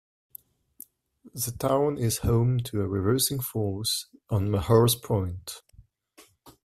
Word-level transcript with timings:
The 1.35 1.51
town 1.51 1.99
is 1.99 2.17
home 2.25 2.61
to 2.61 2.81
a 2.81 2.87
reversing 2.87 3.39
falls 3.39 4.07
on 4.31 4.49
Mahar's 4.49 4.95
Point. 4.95 5.61